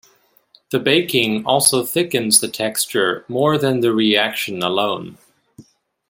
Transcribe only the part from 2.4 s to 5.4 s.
texture more than the reaction alone.